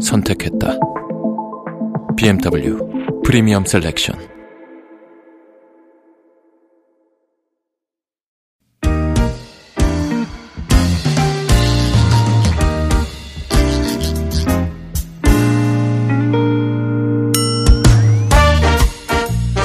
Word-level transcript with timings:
선택했다. 0.00 0.78
BMW 2.16 2.78
프리미엄 3.24 3.64
셀렉션. 3.64 4.30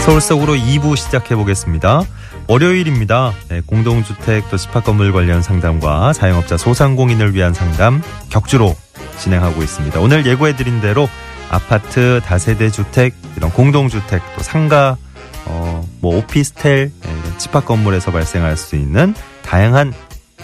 서울 0.05 0.21
속으로 0.21 0.53
2부 0.53 0.95
시작해 0.95 1.35
보겠습니다. 1.35 2.03
월요일입니다. 2.47 3.33
네, 3.49 3.61
공동주택 3.65 4.49
또 4.51 4.57
집합 4.57 4.83
건물 4.83 5.11
관련 5.11 5.41
상담과 5.41 6.13
자영업자 6.13 6.57
소상공인을 6.57 7.33
위한 7.33 7.55
상담 7.55 8.03
격주로 8.29 8.75
진행하고 9.17 9.61
있습니다. 9.63 9.99
오늘 9.99 10.25
예고해 10.25 10.55
드린 10.55 10.81
대로 10.81 11.07
아파트, 11.49 12.21
다세대 12.25 12.69
주택, 12.71 13.13
이런 13.37 13.51
공동주택 13.51 14.21
또 14.35 14.43
상가 14.43 14.97
어, 15.45 15.87
뭐 16.01 16.17
오피스텔 16.17 16.91
네, 17.01 17.09
이런 17.11 17.37
집합 17.37 17.65
건물에서 17.65 18.11
발생할 18.11 18.57
수 18.57 18.75
있는 18.75 19.13
다양한 19.43 19.93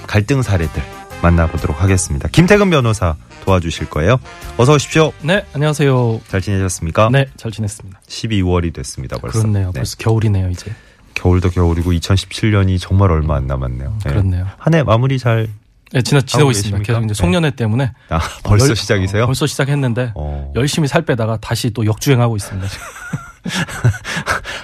갈등 0.08 0.42
사례들 0.42 0.82
만나보도록 1.24 1.82
하겠습니다. 1.82 2.28
김태근 2.32 2.70
변호사 2.70 3.16
도와주실 3.46 3.90
거예요. 3.90 4.20
어서 4.58 4.74
오십시오. 4.74 5.12
네, 5.24 5.44
안녕하세요. 5.54 6.22
잘 6.28 6.42
지내셨습니까? 6.42 7.10
네, 7.12 7.26
잘 7.38 7.52
지냈습니다. 7.52 8.00
12월이 8.08 8.74
됐습니다. 8.74 9.18
벌써. 9.18 9.40
그렇네요. 9.40 9.68
네. 9.68 9.80
벌써 9.80 9.96
겨울이네요, 9.98 10.50
이제. 10.50 10.72
겨울도 11.16 11.50
겨울이고 11.50 11.92
2017년이 11.94 12.80
정말 12.80 13.12
얼마 13.12 13.36
안 13.36 13.48
남았네요. 13.48 13.98
네. 14.04 14.10
그렇네요. 14.10 14.48
한 14.58 14.74
해 14.76 14.84
마무리 14.84 15.18
잘. 15.20 15.48
네, 15.94 16.02
지나, 16.02 16.22
하고 16.34 16.52
있습니다. 16.52 16.78
계십니까? 16.78 16.84
계속 16.84 17.00
이제 17.06 17.08
네. 17.08 17.14
송년회 17.14 17.52
때문에. 17.52 17.92
아, 18.10 18.20
벌써 18.44 18.70
열- 18.70 18.76
시작이세요? 18.76 19.24
어, 19.24 19.26
벌써 19.26 19.46
시작했는데 19.46 20.14
어. 20.16 20.52
열심히 20.56 20.88
살 20.88 21.04
빼다가 21.04 21.38
다시 21.38 21.72
또 21.72 21.86
역주행하고 21.86 22.36
있습니다. 22.38 22.68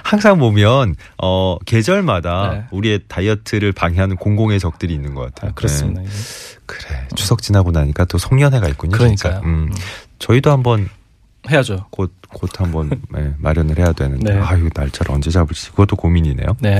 항상 0.04 0.38
보면 0.38 0.94
어 1.22 1.58
계절마다 1.66 2.50
네. 2.52 2.64
우리의 2.70 3.00
다이어트를 3.08 3.72
방해하는 3.72 4.16
공공의 4.16 4.58
적들이 4.60 4.94
있는 4.94 5.14
것 5.14 5.22
같아요. 5.34 5.50
아, 5.50 5.54
그렇습니다. 5.54 6.00
네. 6.00 6.08
그래 6.66 7.08
추석 7.14 7.42
지나고 7.42 7.70
나니까 7.72 8.04
또 8.06 8.16
송년회가 8.18 8.68
있군요. 8.68 8.96
진짜. 8.96 9.40
그러니까요. 9.40 9.52
음. 9.52 9.72
저희도 10.18 10.50
한번 10.50 10.88
해야죠. 11.50 11.86
곧, 11.90 12.12
곧 12.32 12.60
한번 12.60 12.90
네, 13.10 13.32
마련을 13.38 13.78
해야 13.78 13.92
되는데 13.92 14.34
네. 14.34 14.40
아유 14.40 14.68
날짜를 14.74 15.12
언제 15.12 15.30
잡을지 15.30 15.70
그것도 15.70 15.96
고민이네요. 15.96 16.56
네. 16.60 16.78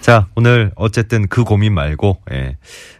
자, 0.00 0.26
오늘 0.34 0.72
어쨌든 0.76 1.28
그 1.28 1.44
고민 1.44 1.74
말고, 1.74 2.18
예, 2.32 2.56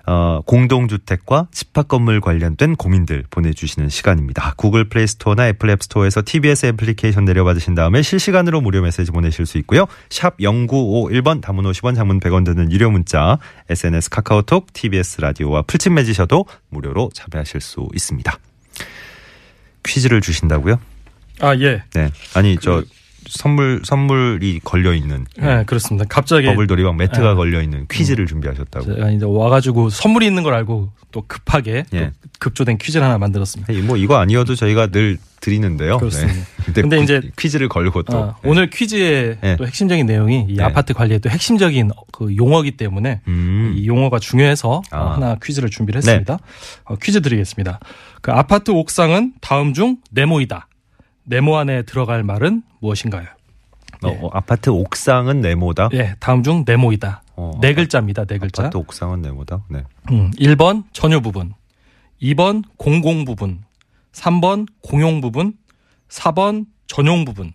어, 0.06 0.40
공동주택과 0.46 1.48
집합 1.50 1.88
건물 1.88 2.20
관련된 2.20 2.76
고민들 2.76 3.24
보내주시는 3.30 3.88
시간입니다. 3.88 4.54
구글 4.56 4.88
플레이 4.88 5.06
스토어나 5.06 5.48
애플 5.48 5.70
앱 5.70 5.82
스토어에서 5.82 6.22
TBS 6.24 6.66
애플리케이션 6.66 7.24
내려받으신 7.24 7.74
다음에 7.74 8.02
실시간으로 8.02 8.60
무료 8.60 8.82
메시지 8.82 9.10
보내실 9.10 9.46
수 9.46 9.58
있고요. 9.58 9.86
샵 10.10 10.36
0951번 10.38 11.40
단문 11.40 11.64
50원 11.64 11.94
장문 11.96 12.20
100원 12.20 12.44
드는 12.44 12.70
유료 12.70 12.90
문자, 12.90 13.38
SNS 13.68 14.10
카카오톡, 14.10 14.72
TBS 14.72 15.22
라디오와 15.22 15.62
플친 15.62 15.94
맺으셔도 15.94 16.44
무료로 16.68 17.10
참여하실 17.14 17.60
수 17.60 17.88
있습니다. 17.94 18.38
퀴즈를 19.82 20.20
주신다고요? 20.20 20.78
아, 21.40 21.56
예. 21.56 21.82
네. 21.94 22.10
아니, 22.34 22.56
저, 22.60 22.82
선물, 23.28 23.80
선물이 23.84 24.60
걸려 24.64 24.92
있는. 24.92 25.24
네, 25.38 25.64
그렇습니다. 25.64 26.04
갑자기 26.08 26.46
버블돌이방 26.46 26.96
매트가 26.96 27.30
네. 27.30 27.34
걸려 27.34 27.62
있는 27.62 27.86
퀴즈를 27.90 28.26
준비하셨다고. 28.26 28.94
제가 28.94 29.10
이제 29.10 29.24
와가지고 29.24 29.90
선물이 29.90 30.26
있는 30.26 30.42
걸 30.42 30.54
알고 30.54 30.90
또 31.12 31.24
급하게 31.26 31.84
예. 31.92 32.06
또 32.06 32.10
급조된 32.40 32.78
퀴즈를 32.78 33.04
하나 33.04 33.18
만들었습니다. 33.18 33.72
뭐 33.84 33.96
이거 33.96 34.16
아니어도 34.16 34.54
저희가 34.54 34.88
늘 34.88 35.18
드리는데요. 35.40 35.98
그렇습니다. 35.98 36.32
네. 36.66 36.72
근데, 36.72 37.00
이제 37.00 37.20
퀴즈를 37.36 37.68
걸고 37.68 38.02
또 38.04 38.18
아, 38.18 38.26
네. 38.42 38.48
오늘 38.48 38.70
퀴즈의 38.70 39.38
네. 39.40 39.56
또 39.56 39.66
핵심적인 39.66 40.06
내용이 40.06 40.46
이 40.48 40.56
네. 40.56 40.62
아파트 40.62 40.92
관리의 40.92 41.20
또 41.20 41.30
핵심적인 41.30 41.90
그 42.12 42.34
용어이기 42.36 42.72
때문에 42.72 43.20
음. 43.28 43.74
이 43.76 43.86
용어가 43.86 44.18
중요해서 44.18 44.82
아. 44.90 44.98
어, 44.98 45.12
하나 45.12 45.36
퀴즈를 45.42 45.70
준비를 45.70 45.98
했습니다. 45.98 46.38
어, 46.84 46.96
퀴즈 46.96 47.20
드리겠습니다. 47.20 47.80
그 48.22 48.32
아파트 48.32 48.70
옥상은 48.70 49.34
다음 49.40 49.74
중 49.74 49.98
네모이다. 50.10 50.68
네모 51.30 51.56
안에 51.56 51.82
들어갈 51.82 52.24
말은 52.24 52.64
무엇인가요? 52.80 53.28
어, 54.02 54.08
예. 54.08 54.18
어, 54.20 54.30
아파트 54.32 54.68
옥상은 54.68 55.40
네모다. 55.40 55.90
예, 55.92 56.16
다음 56.18 56.42
중 56.42 56.64
네모이다. 56.66 57.22
어, 57.36 57.52
네 57.60 57.72
글자입니다. 57.72 58.24
네 58.24 58.38
글자. 58.38 58.62
아파트 58.64 58.76
옥상은 58.76 59.22
네모다. 59.22 59.62
네. 59.68 59.84
음, 60.10 60.32
1번 60.32 60.82
전유 60.92 61.20
부분, 61.20 61.54
2번 62.20 62.64
공공 62.76 63.24
부분, 63.24 63.60
3번 64.12 64.66
공용 64.82 65.20
부분, 65.20 65.54
4번 66.08 66.66
전용 66.88 67.24
부분. 67.24 67.52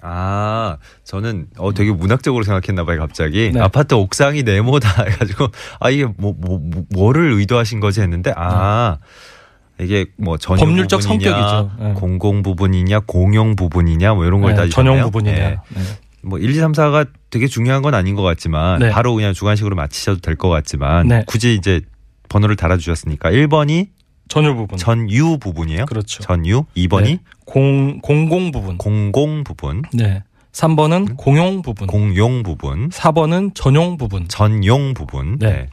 아, 0.00 0.78
저는 1.02 1.48
어 1.56 1.74
되게 1.74 1.90
문학적으로 1.90 2.44
생각했나 2.44 2.84
봐요, 2.84 3.00
갑자기. 3.00 3.50
네. 3.52 3.58
아파트 3.60 3.94
옥상이 3.94 4.44
네모다 4.44 5.02
해 5.02 5.10
가지고 5.10 5.48
아 5.80 5.90
이게 5.90 6.04
뭐, 6.04 6.32
뭐, 6.38 6.60
뭐 6.60 6.84
뭐를 6.90 7.32
의도하신 7.32 7.80
거지 7.80 8.00
했는데 8.02 8.32
아 8.36 8.98
이게 9.80 10.06
뭐 10.16 10.36
전용 10.38 10.64
법률적 10.66 11.00
부분이냐, 11.00 11.30
성격이죠. 11.30 11.70
네. 11.80 11.92
공공 11.94 12.42
부분이냐, 12.42 13.00
공용 13.00 13.56
부분이냐 13.56 14.14
뭐 14.14 14.24
이런 14.24 14.40
걸 14.40 14.52
네, 14.52 14.56
따지셨네요. 14.56 14.92
전용 14.94 15.04
부분이냐. 15.10 15.36
네. 15.36 15.56
네. 15.68 15.82
뭐 16.22 16.38
1, 16.38 16.50
2, 16.50 16.54
3, 16.54 16.72
4가 16.72 17.06
되게 17.30 17.46
중요한 17.46 17.80
건 17.82 17.94
아닌 17.94 18.14
것 18.16 18.22
같지만 18.22 18.80
네. 18.80 18.90
바로 18.90 19.14
그냥 19.14 19.32
주관식으로 19.34 19.76
맞히셔도 19.76 20.20
될 20.20 20.36
것 20.36 20.48
같지만 20.48 21.06
네. 21.08 21.24
굳이 21.26 21.54
이제 21.54 21.80
번호를 22.28 22.56
달아주셨으니까 22.56 23.30
1번이 23.30 23.88
전유 24.28 24.54
부분. 24.56 24.76
전유 24.78 25.38
부분이에요. 25.38 25.86
그렇죠. 25.86 26.22
전유. 26.22 26.64
2번이 26.76 27.04
네. 27.04 27.18
공 27.46 28.00
공공 28.00 28.50
부분. 28.50 28.76
공공 28.78 29.44
부분, 29.44 29.82
네. 29.94 30.22
3번은 30.52 31.16
공용 31.16 31.62
부분. 31.62 31.86
공용 31.86 32.42
부분, 32.42 32.90
4번은 32.90 33.54
전용 33.54 33.96
부분. 33.96 34.26
전용 34.28 34.92
부분. 34.92 35.38
네. 35.38 35.68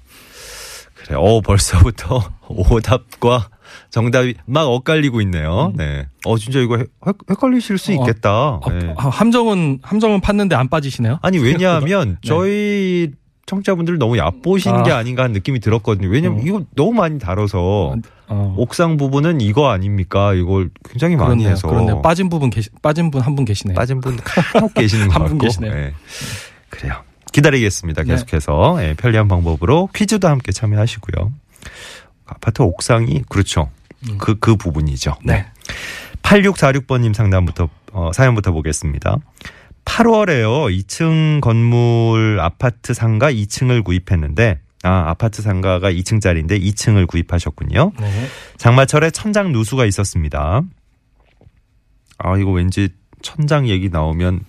그래. 0.94 1.18
어 1.20 1.42
벌써부터 1.42 2.24
오답과 2.48 3.50
정답이 3.90 4.36
막 4.46 4.64
엇갈리고 4.68 5.22
있네요. 5.22 5.72
네. 5.76 6.08
어 6.26 6.38
진짜 6.38 6.60
이거 6.60 6.78
헷- 6.78 6.88
헷갈리실 7.30 7.78
수 7.78 7.92
어, 7.92 7.96
있겠다. 7.96 8.30
아, 8.30 8.70
네. 8.70 8.94
아, 8.98 9.10
함정은 9.10 9.80
함정은 9.82 10.22
팠는데 10.22 10.54
안 10.54 10.68
빠지시네요. 10.70 11.20
아니 11.22 11.38
왜냐하면 11.38 12.10
네. 12.12 12.16
저희 12.28 13.12
청자분들 13.48 14.00
너무 14.00 14.18
얕보신 14.18 14.72
아. 14.74 14.84
게 14.84 14.92
아닌가 14.92 15.22
하는 15.24 15.34
느낌이 15.34 15.60
들었거든요. 15.60 16.10
왜냐면 16.10 16.40
어. 16.40 16.42
이거 16.44 16.64
너무 16.76 16.94
많이 16.94 17.20
다뤄서 17.20 17.96
어, 18.28 18.56
옥상 18.58 18.98
부분은 18.98 19.40
이거 19.40 19.70
아닙니까? 19.70 20.34
이걸 20.34 20.72
굉장히 20.90 21.16
많이 21.16 21.28
그렇네요. 21.44 21.50
해서 21.52 21.68
그런데 21.68 21.94
빠진 22.02 22.28
부분 22.30 22.50
계시 22.50 22.70
빠진 22.82 23.12
분 23.12 23.22
한 23.22 23.36
분 23.36 23.46
계시네요. 23.46 23.76
빠진 23.76 24.02
분 24.02 24.18
간혹 24.18 24.74
계시는 24.74 25.08
것 25.10 25.14
한분 25.16 25.38
같고. 25.38 25.46
계시네요. 25.46 25.74
네. 25.76 25.94
그래요. 26.70 26.96
기다리겠습니다. 27.32 28.02
네. 28.04 28.10
계속해서 28.14 28.78
예, 28.80 28.96
편리한 28.98 29.28
방법으로 29.28 29.90
퀴즈도 29.94 30.28
함께 30.28 30.52
참여하시고요. 30.52 31.32
아파트 32.26 32.62
옥상이 32.62 33.24
그렇죠. 33.30 33.70
음. 34.10 34.18
그그 34.18 34.56
부분이죠. 34.56 35.18
네. 35.24 35.46
8646번님 36.22 37.14
상담부터 37.14 37.70
어, 37.92 38.12
사연부터 38.14 38.52
보겠습니다. 38.52 39.18
8월에요. 39.86 40.76
2층 40.76 41.42
건물 41.42 42.40
아파트 42.42 42.94
상가 42.94 43.32
2층을 43.32 43.84
구입했는데 43.84 44.60
아 44.84 45.10
아파트 45.10 45.42
상가가 45.42 45.92
2층짜리인데 45.92 46.62
2층을 46.62 47.08
구입하셨군요. 47.08 47.92
네. 48.00 48.28
장마철에 48.58 49.12
천장 49.12 49.52
누수가 49.52 49.86
있었습니다. 49.86 50.62
아 52.18 52.38
이거 52.38 52.52
왠지 52.52 52.90
천장 53.22 53.68
얘기 53.68 53.90
나오면 53.90 54.42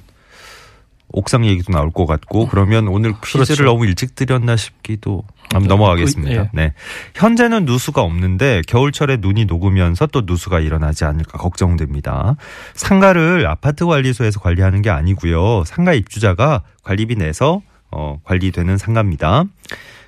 옥상 1.09 1.47
얘기도 1.47 1.73
나올 1.73 1.91
것 1.91 2.07
같고 2.07 2.49
그러면 2.49 2.89
오늘 2.89 3.13
퀴즈를 3.21 3.45
그렇죠. 3.45 3.65
너무 3.65 3.87
일찍 3.87 4.15
드렸나 4.15 4.57
싶기도 4.57 5.23
한번 5.53 5.63
네. 5.63 5.69
넘어가겠습니다. 5.69 6.51
그, 6.51 6.57
네. 6.57 6.73
현재는 7.15 7.65
누수가 7.65 8.03
없는데 8.03 8.63
겨울철에 8.67 9.19
눈이 9.21 9.45
녹으면서 9.45 10.07
또 10.07 10.23
누수가 10.25 10.61
일어나지 10.61 11.05
않을까 11.05 11.39
걱정됩니다. 11.39 12.37
상가를 12.75 13.47
아파트 13.47 13.87
관리소에서 13.87 14.41
관리하는 14.41 14.83
게 14.83 14.91
아니고요. 14.91 15.65
상가 15.65 15.95
입주자가 15.95 16.63
관리비 16.83 17.17
내서 17.17 17.63
어, 17.91 18.19
관리되는 18.25 18.77
상가입니다. 18.77 19.45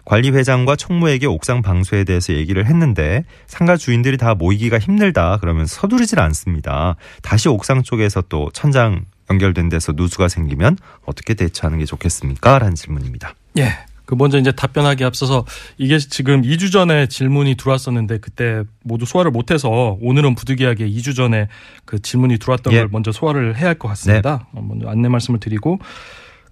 관리회장과 0.05 0.77
총무에게 0.77 1.27
옥상 1.27 1.61
방수에 1.61 2.05
대해서 2.05 2.33
얘기를 2.33 2.67
했는데 2.67 3.25
상가 3.47 3.77
주인들이 3.77 4.17
다 4.17 4.35
모이기가 4.35 4.79
힘들다 4.79 5.37
그러면서 5.37 5.81
서두르질 5.83 6.19
않습니다. 6.19 6.97
다시 7.23 7.49
옥상 7.49 7.83
쪽에서 7.83 8.23
또 8.23 8.49
천장 8.55 9.05
연결된 9.31 9.69
데서 9.69 9.93
누수가 9.95 10.29
생기면 10.29 10.77
어떻게 11.05 11.35
대처하는 11.35 11.79
게 11.79 11.85
좋겠습니까? 11.85 12.59
라는 12.59 12.75
질문입니다. 12.75 13.35
예. 13.59 13.73
그 14.07 14.15
먼저 14.15 14.39
이제 14.39 14.51
답변하기 14.53 15.05
앞서서 15.05 15.45
이게 15.77 15.99
지금 15.99 16.41
2주 16.41 16.73
전에 16.73 17.09
질문이 17.09 17.57
들어왔었는데 17.57 18.19
그때 18.21 18.63
모두 18.83 19.05
소화를 19.05 19.31
못해서 19.31 19.99
오늘은 20.01 20.35
부득이하게 20.35 20.89
2주 20.89 21.15
전에 21.15 21.49
그 21.85 22.01
질문이 22.01 22.39
들어왔던 22.39 22.73
예. 22.73 22.79
걸 22.79 22.89
먼저 22.91 23.13
소화를 23.13 23.59
해야 23.59 23.69
할 23.69 23.75
것 23.75 23.89
같습니다. 23.89 24.49
어, 24.53 24.63
먼저 24.63 24.89
안내 24.89 25.09
말씀을 25.09 25.41
드리고 25.41 25.79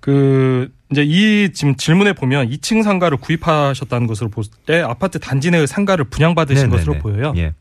그 0.00 0.70
이제 0.90 1.02
이 1.02 1.50
지금 1.54 1.74
질문에 1.76 2.12
보면 2.12 2.50
2층 2.50 2.82
상가를 2.82 3.16
구입하셨다는 3.18 4.06
것으로 4.06 4.28
볼 4.28 4.44
때 4.66 4.80
아파트 4.82 5.18
단지 5.18 5.50
내의 5.50 5.66
상가를 5.66 6.04
분양받으신 6.06 6.68
네네네. 6.68 6.76
것으로 6.76 6.98
보여요. 6.98 7.32
예. 7.36 7.54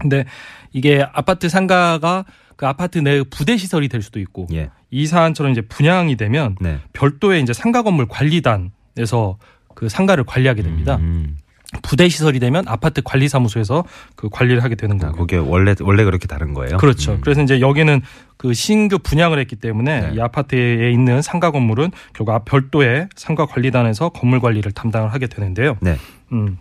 근데 0.00 0.24
이게 0.74 1.06
아파트 1.14 1.48
상가가 1.48 2.24
그 2.56 2.66
아파트 2.66 2.98
내의 2.98 3.24
부대 3.30 3.56
시설이 3.56 3.88
될 3.88 4.02
수도 4.02 4.20
있고 4.20 4.46
예. 4.52 4.68
이 4.90 5.06
사안처럼 5.06 5.52
이제 5.52 5.62
분양이 5.62 6.16
되면 6.16 6.56
네. 6.60 6.78
별도의 6.92 7.40
이제 7.42 7.52
상가 7.54 7.82
건물 7.82 8.06
관리단에서 8.08 9.38
그 9.74 9.88
상가를 9.88 10.24
관리하게 10.24 10.62
됩니다. 10.62 10.96
음. 10.96 11.38
부대 11.82 12.08
시설이 12.08 12.38
되면 12.38 12.62
아파트 12.68 13.02
관리 13.02 13.28
사무소에서 13.28 13.84
그 14.14 14.28
관리를 14.30 14.62
하게 14.62 14.76
되는 14.76 14.96
아, 15.02 15.06
거고. 15.10 15.18
그게 15.26 15.36
원래 15.36 15.74
원래 15.80 16.04
그렇게 16.04 16.28
다른 16.28 16.54
거예요? 16.54 16.76
그렇죠. 16.76 17.14
음. 17.14 17.18
그래서 17.20 17.42
이제 17.42 17.60
여기는 17.60 18.00
그 18.36 18.52
신규 18.54 18.98
분양을 19.00 19.40
했기 19.40 19.56
때문에 19.56 20.00
네. 20.10 20.14
이 20.14 20.20
아파트에 20.20 20.92
있는 20.92 21.20
상가 21.22 21.50
건물은 21.50 21.90
결국 22.12 22.32
앞- 22.32 22.44
별도의 22.44 23.08
상가 23.16 23.46
관리단에서 23.46 24.10
건물 24.10 24.38
관리를 24.40 24.70
담당을 24.70 25.12
하게 25.12 25.26
되는데요. 25.26 25.76
네. 25.80 25.96
음. 26.30 26.58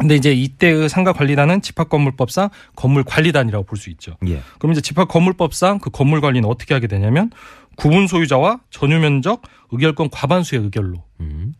근데 0.00 0.16
이제 0.16 0.32
이때의 0.32 0.88
상가 0.88 1.12
관리단은 1.12 1.60
집합건물법상 1.62 2.48
건물 2.74 3.04
관리단이라고 3.04 3.64
볼 3.66 3.78
수 3.78 3.90
있죠. 3.90 4.16
예. 4.26 4.40
그럼 4.58 4.72
이제 4.72 4.80
집합건물법상 4.80 5.78
그 5.78 5.90
건물 5.90 6.20
관리는 6.20 6.48
어떻게 6.48 6.74
하게 6.74 6.86
되냐면 6.86 7.30
구분 7.76 8.06
소유자와 8.06 8.60
전유 8.70 8.98
면적 8.98 9.42
의결권 9.70 10.10
과반수의 10.10 10.62
의결로 10.62 11.04
음. 11.20 11.52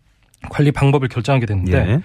관리 0.51 0.73
방법을 0.73 1.09
결정하게 1.09 1.47
되는데 1.47 1.73
예. 1.73 2.01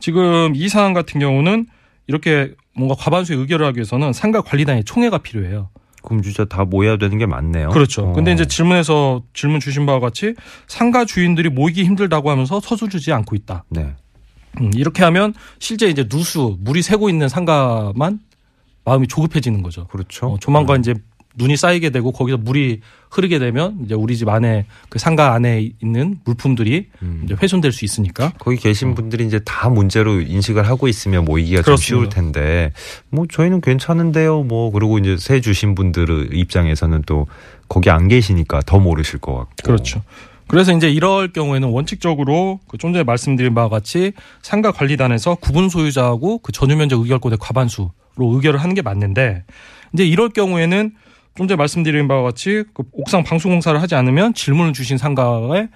지금 0.00 0.52
이 0.54 0.68
사안 0.68 0.92
같은 0.92 1.20
경우는 1.20 1.66
이렇게 2.08 2.52
뭔가 2.74 2.94
과반수의 2.96 3.38
의결을 3.38 3.64
하기 3.66 3.78
위해서는 3.78 4.12
상가 4.12 4.40
관리단의 4.42 4.84
총회가 4.84 5.18
필요해요. 5.18 5.70
그럼 6.02 6.22
진짜 6.22 6.44
다 6.44 6.64
모여야 6.64 6.98
되는 6.98 7.18
게 7.18 7.26
맞네요. 7.26 7.70
그렇죠. 7.70 8.10
어. 8.10 8.12
근데 8.12 8.32
이제 8.32 8.44
질문에서 8.44 9.22
질문 9.34 9.58
주신 9.60 9.86
바와 9.86 9.98
같이 9.98 10.34
상가 10.68 11.04
주인들이 11.04 11.48
모이기 11.48 11.84
힘들다고 11.84 12.30
하면서 12.30 12.60
서두르지 12.60 13.12
않고 13.12 13.34
있다. 13.34 13.64
네. 13.70 13.94
음, 14.60 14.70
이렇게 14.74 15.04
하면 15.04 15.34
실제 15.58 15.88
이제 15.88 16.08
누수 16.08 16.56
물이 16.60 16.82
새고 16.82 17.08
있는 17.08 17.28
상가만 17.28 18.20
마음이 18.84 19.08
조급해지는 19.08 19.62
거죠. 19.62 19.86
그렇죠. 19.88 20.26
어, 20.26 20.38
조만간 20.40 20.80
이제 20.80 20.94
눈이 21.36 21.56
쌓이게 21.56 21.90
되고 21.90 22.12
거기서 22.12 22.38
물이 22.38 22.80
흐르게 23.10 23.38
되면 23.38 23.78
이제 23.84 23.94
우리 23.94 24.16
집 24.16 24.28
안에 24.28 24.66
그 24.88 24.98
상가 24.98 25.34
안에 25.34 25.70
있는 25.82 26.18
물품들이 26.24 26.88
음. 27.02 27.22
이제 27.24 27.36
훼손될 27.40 27.72
수 27.72 27.84
있으니까 27.84 28.32
거기 28.38 28.56
계신 28.56 28.94
분들이 28.94 29.26
이제 29.26 29.38
다 29.44 29.68
문제로 29.68 30.20
인식을 30.20 30.66
하고 30.66 30.88
있으면 30.88 31.24
모이기가 31.24 31.58
좀 31.58 31.64
그렇습니다. 31.64 31.86
쉬울 31.86 32.08
텐데 32.08 32.72
뭐 33.10 33.26
저희는 33.30 33.60
괜찮은데요. 33.60 34.44
뭐 34.44 34.70
그리고 34.70 34.98
이제 34.98 35.16
세 35.18 35.40
주신 35.40 35.74
분들 35.74 36.30
입장에서는 36.32 37.02
또 37.06 37.26
거기 37.68 37.90
안 37.90 38.08
계시니까 38.08 38.62
더 38.64 38.78
모르실 38.78 39.18
것 39.18 39.34
같고. 39.34 39.54
그렇죠. 39.62 40.02
그래서 40.48 40.72
이제 40.72 40.90
이럴 40.90 41.32
경우에는 41.32 41.68
원칙적으로 41.68 42.60
그 42.68 42.76
좀 42.78 42.92
전에 42.92 43.02
말씀드린 43.04 43.54
바와 43.54 43.68
같이 43.68 44.12
상가 44.42 44.70
관리단에서 44.70 45.36
구분 45.36 45.68
소유자하고 45.68 46.38
그 46.38 46.52
전유면적 46.52 47.00
의결권의 47.00 47.38
과반수로 47.40 47.90
의결을 48.16 48.60
하는 48.60 48.74
게 48.74 48.82
맞는데 48.82 49.44
이제 49.92 50.06
이럴 50.06 50.28
경우에는 50.28 50.92
좀 51.36 51.48
전에 51.48 51.56
말씀드린 51.56 52.06
바와 52.08 52.22
같이 52.22 52.64
그 52.74 52.84
옥상 52.92 53.24
방수 53.24 53.48
공사를 53.48 53.80
하지 53.80 53.94
않으면 53.94 54.34
질문을 54.34 54.72
주신 54.72 54.98
상가에 54.98 55.68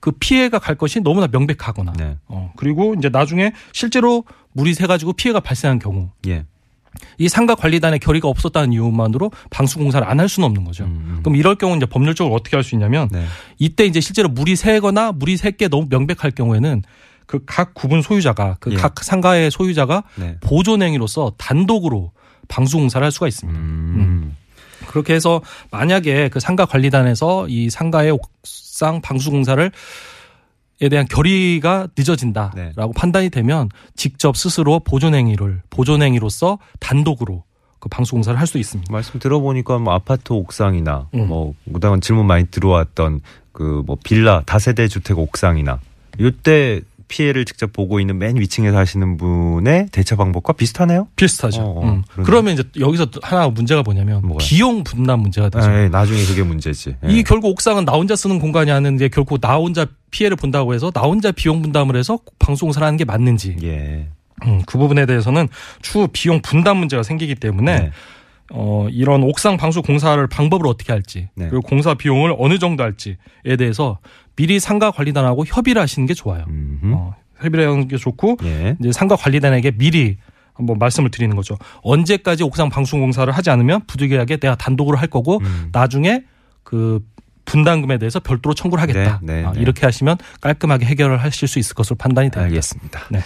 그 0.00 0.12
피해가 0.12 0.58
갈 0.58 0.74
것이 0.76 1.00
너무나 1.00 1.26
명백하거나 1.30 1.92
네. 1.98 2.16
어 2.28 2.52
그리고 2.56 2.94
이제 2.94 3.08
나중에 3.08 3.52
실제로 3.72 4.24
물이 4.52 4.74
새 4.74 4.86
가지고 4.86 5.12
피해가 5.12 5.40
발생한 5.40 5.78
경우 5.78 6.10
예. 6.26 6.44
이 7.18 7.28
상가 7.28 7.54
관리단의 7.54 7.98
결의가 7.98 8.28
없었다는 8.28 8.72
이유만으로 8.72 9.30
방수 9.50 9.78
공사를 9.78 10.06
안 10.08 10.20
할 10.20 10.28
수는 10.28 10.46
없는 10.46 10.64
거죠. 10.64 10.84
음. 10.84 11.20
그럼 11.22 11.36
이럴 11.36 11.56
경우 11.56 11.76
이제 11.76 11.86
법률적으로 11.86 12.34
어떻게 12.34 12.56
할 12.56 12.62
수 12.62 12.74
있냐면 12.74 13.08
네. 13.10 13.24
이때 13.58 13.84
이제 13.86 14.00
실제로 14.00 14.28
물이 14.28 14.56
새거나 14.56 15.12
물이 15.12 15.36
새게 15.36 15.68
너무 15.68 15.86
명백할 15.90 16.30
경우에는 16.32 16.82
그 17.26 17.40
각 17.46 17.74
구분 17.74 18.02
소유자가 18.02 18.56
그 18.60 18.72
예. 18.72 18.76
각 18.76 19.02
상가의 19.02 19.50
소유자가 19.50 20.04
네. 20.16 20.36
보존행위로서 20.42 21.32
단독으로 21.38 22.12
방수 22.48 22.76
공사를 22.76 23.02
할 23.04 23.10
수가 23.10 23.26
있습니다. 23.28 23.58
음. 23.58 24.36
그렇게 24.86 25.14
해서 25.14 25.40
만약에 25.70 26.28
그 26.28 26.40
상가 26.40 26.66
관리단에서 26.66 27.48
이 27.48 27.70
상가의 27.70 28.10
옥상 28.10 29.00
방수 29.00 29.30
공사를 29.30 29.64
에 29.64 29.70
대한 30.88 31.06
결의가 31.06 31.88
늦어진다라고 31.96 32.56
네. 32.56 32.92
판단이 32.96 33.30
되면 33.30 33.68
직접 33.96 34.36
스스로 34.36 34.80
보존행위를 34.80 35.62
보존행위로서 35.70 36.58
단독으로 36.80 37.44
그 37.78 37.88
방수 37.88 38.12
공사를 38.12 38.38
할 38.38 38.46
수 38.46 38.58
있습니다. 38.58 38.92
말씀 38.92 39.18
들어보니까 39.18 39.78
뭐 39.78 39.94
아파트 39.94 40.32
옥상이나 40.32 41.08
음. 41.14 41.28
뭐 41.28 41.54
그다음 41.72 42.00
질문 42.00 42.26
많이 42.26 42.46
들어왔던 42.50 43.20
그 43.52 43.82
뭐 43.86 43.96
빌라 44.02 44.42
다세대 44.46 44.88
주택 44.88 45.18
옥상이나 45.18 45.80
이때 46.18 46.80
피해를 47.12 47.44
직접 47.44 47.74
보고 47.74 48.00
있는 48.00 48.16
맨 48.16 48.38
위층에 48.38 48.72
사시는 48.72 49.18
분의 49.18 49.88
대처 49.92 50.16
방법과 50.16 50.54
비슷하네요. 50.54 51.08
비슷하죠. 51.14 51.60
어, 51.60 51.80
어, 51.80 51.84
음. 51.84 52.02
그러면 52.24 52.54
이제 52.54 52.64
여기서 52.80 53.06
또 53.06 53.20
하나 53.22 53.48
문제가 53.48 53.82
뭐냐면 53.82 54.22
뭐가요? 54.22 54.38
비용 54.38 54.82
분담 54.82 55.20
문제가 55.20 55.50
되죠. 55.50 55.70
에 55.70 55.90
나중에 55.90 56.24
그게 56.24 56.42
문제지. 56.42 56.96
예. 57.04 57.12
이 57.12 57.22
결국 57.22 57.48
옥상은 57.48 57.84
나 57.84 57.92
혼자 57.92 58.16
쓰는 58.16 58.38
공간이 58.38 58.70
아닌데 58.70 59.08
결국 59.08 59.42
나 59.42 59.56
혼자 59.56 59.86
피해를 60.10 60.38
본다고 60.38 60.72
해서 60.72 60.90
나 60.90 61.02
혼자 61.02 61.32
비용 61.32 61.60
분담을 61.60 61.96
해서 61.96 62.18
방송사를 62.38 62.84
하는 62.86 62.96
게 62.96 63.04
맞는지 63.04 63.56
예. 63.62 64.08
음, 64.46 64.62
그 64.64 64.78
부분에 64.78 65.04
대해서는 65.04 65.48
추후 65.82 66.08
비용 66.10 66.40
분담 66.40 66.78
문제가 66.78 67.02
생기기 67.02 67.34
때문에 67.34 67.78
네. 67.78 67.90
어, 68.54 68.86
이런 68.90 69.22
옥상 69.22 69.58
방수 69.58 69.82
공사를 69.82 70.26
방법을 70.26 70.66
어떻게 70.66 70.92
할지 70.92 71.28
네. 71.34 71.48
그리고 71.50 71.60
공사 71.60 71.94
비용을 71.94 72.34
어느 72.38 72.58
정도 72.58 72.82
할지에 72.82 73.16
대해서 73.58 73.98
미리 74.36 74.60
상가 74.60 74.90
관리단하고 74.90 75.44
협의를 75.46 75.80
하시는 75.82 76.06
게 76.06 76.14
좋아요. 76.14 76.44
음흠. 76.48 76.92
어, 76.94 77.14
협의를 77.36 77.68
하는 77.68 77.88
게 77.88 77.96
좋고 77.96 78.38
예. 78.44 78.76
이제 78.80 78.92
상가 78.92 79.16
관리단에게 79.16 79.72
미리 79.72 80.16
한번 80.54 80.78
말씀을 80.78 81.10
드리는 81.10 81.34
거죠. 81.34 81.56
언제까지 81.82 82.44
옥상 82.44 82.68
방수 82.68 82.96
공사를 82.96 83.32
하지 83.32 83.50
않으면 83.50 83.82
부득이하게 83.86 84.36
내가 84.36 84.54
단독으로 84.54 84.96
할 84.96 85.08
거고 85.08 85.38
음. 85.38 85.68
나중에 85.72 86.24
그 86.62 87.00
분담금에 87.52 87.98
대해서 87.98 88.18
별도로 88.18 88.54
청구를 88.54 88.80
하겠다. 88.80 89.20
네, 89.22 89.42
네, 89.42 89.46
아, 89.46 89.52
네. 89.52 89.60
이렇게 89.60 89.84
하시면 89.84 90.16
깔끔하게 90.40 90.86
해결을 90.86 91.18
하실 91.22 91.46
수 91.48 91.58
있을 91.58 91.74
것으로 91.74 91.96
판단이 91.96 92.30
됩니다. 92.30 92.46
알겠습니다. 92.46 93.00
네. 93.10 93.18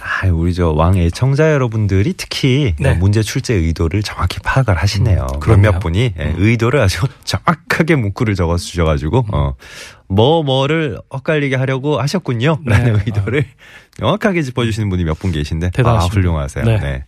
아, 0.00 0.28
우리 0.28 0.54
저 0.54 0.72
왕 0.72 0.96
애청자 0.96 1.52
여러분들이 1.52 2.14
특히 2.16 2.74
네. 2.78 2.90
어, 2.90 2.94
문제 2.94 3.22
출제 3.22 3.54
의도를 3.54 4.04
정확히 4.04 4.38
파악을 4.40 4.76
하시네요. 4.76 5.26
음, 5.34 5.40
그럼요. 5.40 5.62
몇몇 5.62 5.78
분이 5.80 6.14
예, 6.16 6.34
의도를 6.38 6.80
아주 6.80 7.06
정확하게 7.24 7.96
문구를 7.96 8.36
적어 8.36 8.56
주셔가지고 8.56 9.26
어, 9.32 9.54
뭐 10.08 10.44
뭐를 10.44 10.98
엇갈리게 11.08 11.56
하려고 11.56 12.00
하셨군요. 12.00 12.58
네. 12.64 12.78
라는 12.78 13.00
의도를 13.04 13.44
명확하게 14.00 14.42
짚어주시는 14.42 14.88
분이 14.90 15.02
몇 15.04 15.18
분 15.18 15.32
계신데 15.32 15.66
아, 15.66 15.70
대단하십니다. 15.70 16.14
훌륭하세요. 16.14 16.64
네. 16.64 16.78
네. 16.78 17.04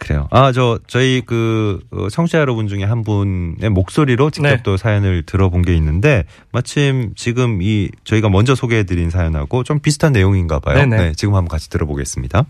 그래요. 0.00 0.26
아, 0.30 0.50
저, 0.50 0.80
저희 0.88 1.22
그, 1.24 1.78
어, 1.92 2.08
청취자 2.08 2.38
여러분 2.38 2.66
중에 2.66 2.82
한 2.82 3.04
분의 3.04 3.70
목소리로 3.70 4.30
직접 4.30 4.48
네. 4.48 4.62
또 4.64 4.76
사연을 4.76 5.22
들어본 5.24 5.62
게 5.62 5.76
있는데, 5.76 6.24
마침 6.50 7.12
지금 7.14 7.60
이, 7.62 7.90
저희가 8.04 8.28
먼저 8.30 8.54
소개해드린 8.54 9.10
사연하고 9.10 9.62
좀 9.62 9.78
비슷한 9.78 10.12
내용인가 10.12 10.58
봐요. 10.58 10.78
네네. 10.78 10.96
네, 10.96 11.12
지금 11.12 11.34
한번 11.34 11.48
같이 11.48 11.68
들어보겠습니다. 11.70 12.44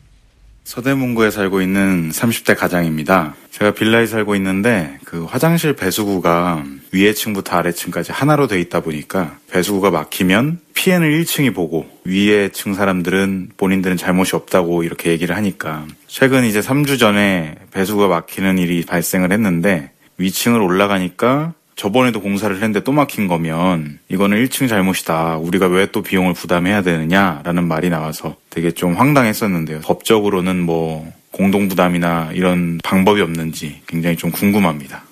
서대문구에 0.65 1.31
살고 1.31 1.63
있는 1.63 2.11
30대 2.11 2.57
가장입니다. 2.57 3.35
제가 3.51 3.73
빌라에 3.73 4.07
살고 4.07 4.37
있는데 4.37 4.99
그 5.05 5.25
화장실 5.25 5.75
배수구가 5.75 6.65
위에 6.93 7.13
층부터 7.13 7.57
아래 7.57 7.73
층까지 7.73 8.13
하나로 8.13 8.47
돼 8.47 8.61
있다 8.61 8.81
보니까 8.81 9.37
배수구가 9.51 9.91
막히면 9.91 10.61
피해는 10.75 11.11
1층이 11.11 11.55
보고 11.55 11.87
위에 12.05 12.51
층 12.51 12.75
사람들은 12.75 13.51
본인들은 13.57 13.97
잘못이 13.97 14.37
없다고 14.37 14.83
이렇게 14.83 15.11
얘기를 15.11 15.37
하니까 15.37 15.87
최근 16.07 16.45
이제 16.45 16.61
3주 16.61 16.99
전에 16.99 17.57
배수구가 17.73 18.09
막히는 18.09 18.59
일이 18.59 18.85
발생을 18.85 19.33
했는데 19.33 19.91
위층을 20.19 20.61
올라가니까 20.61 21.55
저번에도 21.81 22.21
공사를 22.21 22.55
했는데 22.55 22.81
또 22.81 22.93
막힌 22.93 23.27
거면 23.27 24.01
이거는 24.11 24.45
1층 24.45 24.69
잘못이다. 24.69 25.39
우리가 25.39 25.67
왜 25.67 25.87
또 25.93 26.03
비용을 26.03 26.35
부담해야 26.35 26.83
되느냐라는 26.83 27.67
말이 27.67 27.89
나와서 27.89 28.37
되게 28.51 28.71
좀 28.71 28.95
황당했었는데요. 28.95 29.81
법적으로는 29.81 30.61
뭐 30.61 31.11
공동 31.33 31.69
부담이나 31.69 32.33
이런 32.35 32.79
방법이 32.85 33.23
없는지 33.23 33.81
굉장히 33.87 34.17
좀 34.17 34.31
궁금합니다. 34.31 35.05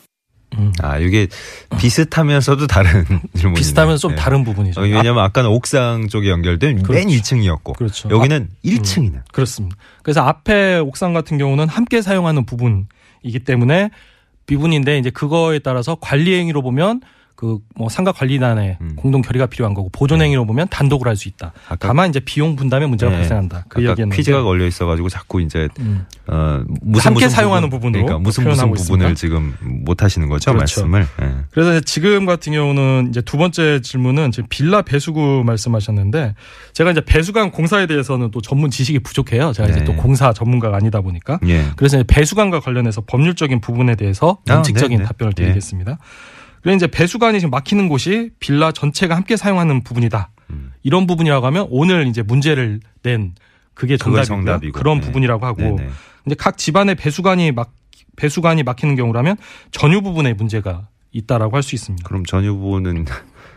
음. 0.58 0.70
아, 0.82 0.98
이게 0.98 1.26
비슷하면서도 1.80 2.66
다른 2.66 3.02
질문이네. 3.34 3.54
비슷하면서 3.54 3.98
좀 3.98 4.12
예. 4.12 4.16
다른 4.16 4.44
부분이죠. 4.44 4.80
어, 4.80 4.84
왜냐면 4.84 5.18
아 5.20 5.28
까는 5.30 5.48
옥상 5.48 6.08
쪽에 6.08 6.28
연결된 6.28 6.75
맨 6.76 6.82
그렇죠. 6.84 7.08
2층이었고 7.08 7.76
그렇죠. 7.76 8.10
여기는 8.10 8.48
1층이네. 8.64 9.22
그렇습니다. 9.32 9.75
그래서 10.02 10.20
앞에 10.20 10.78
옥상 10.80 11.14
같은 11.14 11.38
경우는 11.38 11.66
함께 11.66 12.02
사용하는 12.02 12.44
부분이기 12.44 13.38
때문에 13.46 13.90
비분인데 14.49 14.99
이제 14.99 15.11
그거에 15.11 15.61
따라서 15.61 15.95
관리 15.95 16.35
행위로 16.35 16.62
보면 16.62 17.00
그 17.38 17.59
뭐 17.78 17.88
상가 17.88 18.11
관리단의 18.11 18.78
음. 18.80 18.92
공동 18.97 19.23
결의가 19.23 19.47
필요한 19.47 19.73
거고 19.73 19.88
보존 19.92 20.21
행위로 20.21 20.45
보면 20.47 20.66
단독으로 20.68 21.09
할 21.09 21.16
수 21.16 21.28
있다. 21.28 21.52
다만 21.78 22.11
이제 22.11 22.21
비용 22.21 22.54
분담에 22.57 22.87
문제가 22.87 23.11
네. 23.11 23.18
발생한다. 23.18 23.64
그 23.68 23.88
얘기는 23.88 24.09
퀴즈가 24.11 24.42
걸려 24.42 24.66
있어가지고 24.66 25.09
자꾸 25.09 25.40
이제 25.40 25.68
음. 25.80 26.07
어, 26.28 26.62
무슨 26.80 27.09
함께 27.11 27.25
무슨 27.26 27.30
사용하는 27.30 27.71
부분, 27.71 27.92
부분 27.92 27.95
으로 27.95 28.07
그러니까 28.07 28.23
무슨 28.23 28.45
무슨 28.45 28.71
부분을 28.71 29.11
있습니다. 29.11 29.14
지금 29.14 29.83
못 29.85 30.02
하시는 30.02 30.28
거죠 30.28 30.52
그렇죠. 30.52 30.87
말씀을. 30.87 31.07
예. 31.23 31.37
그래서 31.50 31.73
이제 31.73 31.80
지금 31.85 32.25
같은 32.26 32.52
경우는 32.52 33.09
이제 33.11 33.21
두 33.21 33.37
번째 33.37 33.80
질문은 33.80 34.30
지금 34.33 34.49
빌라 34.49 34.83
배수구 34.83 35.42
말씀하셨는데 35.45 36.35
제가 36.73 36.92
이제 36.92 37.00
배수관 37.04 37.50
공사에 37.50 37.87
대해서는 37.87 38.30
또 38.30 38.40
전문 38.40 38.71
지식이 38.71 39.00
부족해요. 39.00 39.52
제가 39.52 39.68
이제 39.68 39.80
네. 39.80 39.85
또 39.85 39.95
공사 39.97 40.33
전문가가 40.33 40.76
아니다 40.76 41.00
보니까. 41.00 41.38
예. 41.47 41.64
그래서 41.76 41.97
이제 41.97 42.04
배수관과 42.07 42.61
관련해서 42.61 43.02
법률적인 43.07 43.61
부분에 43.61 43.95
대해서 43.97 44.38
아, 44.49 44.54
원칙적인 44.54 44.99
네, 44.99 45.02
네. 45.02 45.09
답변을 45.09 45.33
예. 45.38 45.42
드리겠습니다. 45.42 45.99
그래서 46.68 46.76
이제 46.76 46.87
배수관이 46.87 47.40
지금 47.40 47.50
막히는 47.50 47.88
곳이 47.88 48.30
빌라 48.40 48.72
전체가 48.72 49.16
함께 49.16 49.37
사용하는 49.37 49.82
부분이다. 49.82 50.30
음. 50.50 50.72
이런 50.82 51.06
부분이라고 51.06 51.46
하면 51.46 51.66
오늘 51.70 52.06
이제 52.06 52.22
문제를 52.22 52.80
낸 53.02 53.34
그게. 53.75 53.96
정답이고. 54.26 54.78
그런 54.78 55.00
네. 55.00 55.06
부분이라고 55.06 55.46
하고 55.46 55.62
네네. 55.62 55.88
이제 56.26 56.34
각 56.38 56.58
집안의 56.58 56.96
배수관이 56.96 57.52
막 57.52 57.72
배수관이 58.16 58.64
막히는 58.64 58.96
경우라면 58.96 59.37
전유 59.70 60.02
부분에 60.02 60.34
문제가 60.34 60.88
있다라고 61.12 61.56
할 61.56 61.62
수 61.62 61.75
있습니다. 61.75 62.06
그럼 62.06 62.25
전유부는 62.26 63.06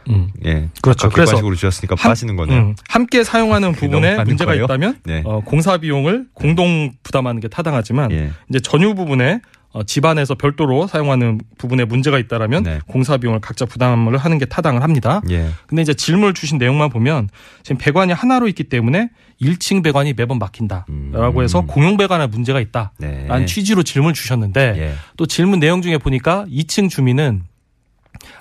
음. 0.09 0.29
예. 0.45 0.69
그렇죠. 0.81 1.09
그래서 1.09 1.31
객관식으로 1.31 1.55
주셨으니까 1.55 1.95
함- 1.99 2.11
빠지는 2.11 2.35
거네요. 2.35 2.59
음, 2.59 2.75
함께 2.87 3.23
사용하는 3.23 3.73
부분에 3.73 4.23
문제가 4.23 4.51
거예요? 4.51 4.63
있다면 4.65 4.99
네. 5.03 5.21
어, 5.25 5.41
공사 5.41 5.77
비용을 5.77 6.27
공동 6.33 6.93
부담하는 7.03 7.41
게 7.41 7.47
타당하지만 7.49 8.11
예. 8.11 8.31
이제 8.49 8.59
전유 8.59 8.95
부분에 8.95 9.41
어, 9.73 9.83
집안에서 9.83 10.35
별도로 10.35 10.85
사용하는 10.87 11.39
부분에 11.57 11.85
문제가 11.85 12.19
있다라면 12.19 12.63
네. 12.63 12.79
공사 12.87 13.17
비용을 13.17 13.39
각자 13.39 13.65
부담을 13.65 14.17
하는 14.17 14.37
게 14.37 14.45
타당을 14.45 14.83
합니다. 14.83 15.21
예. 15.29 15.47
근데 15.67 15.81
이제 15.81 15.93
질문을 15.93 16.33
주신 16.33 16.57
내용만 16.57 16.89
보면 16.89 17.29
지금 17.63 17.77
배관이 17.77 18.11
하나로 18.11 18.47
있기 18.49 18.65
때문에 18.65 19.09
1층 19.41 19.83
배관이 19.83 20.13
매번 20.13 20.39
막힌다라고 20.39 20.85
음. 20.89 21.43
해서 21.43 21.61
공용 21.61 21.95
배관에 21.95 22.27
문제가 22.27 22.59
있다라는 22.59 22.91
네. 22.99 23.45
취지로 23.45 23.83
질문을 23.83 24.13
주셨는데 24.13 24.73
예. 24.77 24.93
또 25.15 25.25
질문 25.25 25.59
내용 25.59 25.81
중에 25.81 25.97
보니까 25.97 26.45
2층 26.49 26.89
주민은 26.89 27.43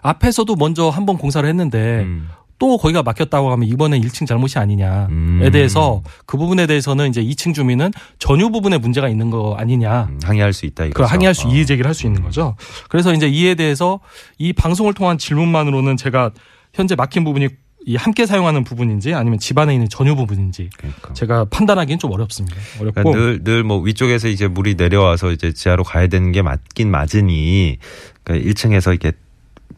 앞에서도 0.02 0.54
먼저 0.56 0.88
한번 0.88 1.16
공사를 1.16 1.48
했는데 1.48 2.00
음. 2.02 2.28
또 2.60 2.76
거기가 2.76 3.02
막혔다고 3.02 3.50
하면 3.52 3.66
이번엔 3.68 4.02
1층 4.02 4.26
잘못이 4.26 4.58
아니냐에 4.58 5.06
음. 5.08 5.48
대해서 5.50 6.02
그 6.26 6.36
부분에 6.36 6.66
대해서는 6.66 7.08
이제 7.08 7.24
2층 7.24 7.54
주민은 7.54 7.90
전유 8.18 8.50
부분에 8.50 8.76
문제가 8.78 9.08
있는 9.08 9.30
거 9.30 9.56
아니냐. 9.58 10.08
음, 10.10 10.20
항의할 10.22 10.52
수 10.52 10.66
있다 10.66 10.84
이거. 10.84 11.02
그 11.02 11.08
항의할 11.08 11.34
수 11.34 11.48
이의 11.48 11.66
제기를 11.66 11.88
할 11.88 11.94
수 11.94 12.06
있는 12.06 12.22
거죠. 12.22 12.54
그래서 12.88 13.12
이제 13.12 13.28
이에 13.28 13.54
대해서 13.56 13.98
이 14.38 14.52
방송을 14.52 14.94
통한 14.94 15.18
질문만으로는 15.18 15.96
제가 15.96 16.30
현재 16.74 16.94
막힌 16.94 17.24
부분이 17.24 17.48
이 17.86 17.96
함께 17.96 18.26
사용하는 18.26 18.62
부분인지 18.62 19.14
아니면 19.14 19.38
집안에 19.38 19.72
있는 19.72 19.88
전유 19.88 20.14
부분인지 20.14 20.68
그러니까. 20.76 21.14
제가 21.14 21.46
판단하기는 21.46 21.98
좀 21.98 22.12
어렵습니다. 22.12 22.56
어렵고 22.78 23.10
그러니까 23.10 23.42
늘늘 23.42 23.64
뭐 23.64 23.78
위쪽에서 23.80 24.28
이제 24.28 24.46
물이 24.48 24.74
내려와서 24.74 25.32
이제 25.32 25.52
지하로 25.52 25.82
가야 25.82 26.06
되는 26.08 26.30
게 26.30 26.42
맞긴 26.42 26.90
맞으니 26.90 27.78
그러니까 28.22 28.50
1층에서 28.50 28.90
이렇게 28.90 29.12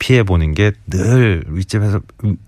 피해 0.02 0.25
보는 0.25 0.54
게 0.54 0.73
늘 0.90 1.44
윗집에서 1.47 2.00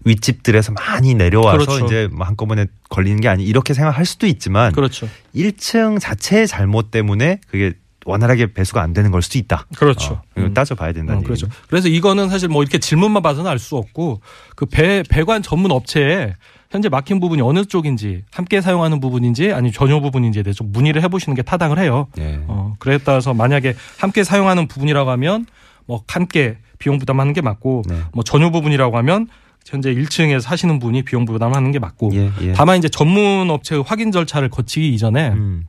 윗집들에서 0.04 0.72
많이 0.72 1.14
내려와서 1.14 1.58
그렇죠. 1.58 1.86
이제 1.86 2.08
뭐 2.12 2.26
한꺼번에 2.26 2.66
걸리는 2.90 3.20
게 3.20 3.28
아니 3.28 3.44
이렇게 3.44 3.74
생각할 3.74 4.04
수도 4.04 4.26
있지만 4.26 4.72
그렇죠. 4.72 5.08
1층 5.36 6.00
자체의 6.00 6.48
잘못 6.48 6.90
때문에 6.90 7.38
그게 7.48 7.74
원활하게 8.06 8.52
배수가 8.54 8.82
안 8.82 8.92
되는 8.92 9.12
걸 9.12 9.22
수도 9.22 9.38
있다. 9.38 9.66
그렇죠. 9.76 10.14
어, 10.14 10.22
음. 10.38 10.52
따져봐야 10.52 10.92
된다는 10.92 11.20
어. 11.20 11.24
그렇죠. 11.24 11.46
그래서 11.68 11.88
이거는 11.88 12.28
사실 12.28 12.48
뭐 12.48 12.62
이렇게 12.62 12.78
질문만 12.78 13.22
봐서는 13.22 13.48
알 13.48 13.58
수 13.60 13.76
없고 13.76 14.20
그 14.56 14.66
배, 14.66 15.04
배관 15.08 15.42
전문 15.42 15.70
업체에 15.70 16.34
현재 16.70 16.88
막힌 16.88 17.20
부분이 17.20 17.40
어느 17.40 17.64
쪽인지 17.64 18.24
함께 18.32 18.60
사용하는 18.60 18.98
부분인지 18.98 19.52
아니면 19.52 19.70
전용 19.72 20.02
부분인지에 20.02 20.42
대해서 20.42 20.58
좀 20.58 20.72
문의를 20.72 21.02
해보시는 21.04 21.36
게 21.36 21.42
타당을 21.42 21.78
해요. 21.78 22.08
예. 22.18 22.40
어, 22.48 22.74
그래 22.80 22.98
따라서 23.02 23.32
만약에 23.32 23.76
함께 23.98 24.24
사용하는 24.24 24.66
부분이라고 24.66 25.08
하면 25.12 25.46
뭐 25.86 26.02
함께 26.08 26.58
비용 26.78 26.98
부담하는 26.98 27.32
게 27.32 27.40
맞고 27.40 27.82
네. 27.88 27.98
뭐 28.12 28.24
전용 28.24 28.52
부분이라고 28.52 28.96
하면 28.98 29.28
현재 29.66 29.94
1층에 29.94 30.40
사시는 30.40 30.78
분이 30.78 31.02
비용 31.02 31.24
부담하는 31.24 31.72
게 31.72 31.78
맞고 31.78 32.10
예, 32.14 32.30
예. 32.42 32.52
다만 32.52 32.78
이제 32.78 32.88
전문 32.88 33.48
업체의 33.50 33.82
확인 33.86 34.12
절차를 34.12 34.50
거치기 34.50 34.92
이전에 34.94 35.28
음. 35.30 35.64